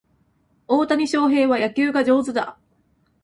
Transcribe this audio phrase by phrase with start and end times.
[0.67, 2.57] 大谷翔平は野球が上手だ